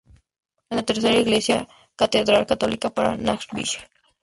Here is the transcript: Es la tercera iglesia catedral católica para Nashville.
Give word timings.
Es 0.71 0.75
la 0.77 0.81
tercera 0.83 1.13
iglesia 1.19 1.67
catedral 1.95 2.47
católica 2.47 2.89
para 2.89 3.15
Nashville. 3.17 3.77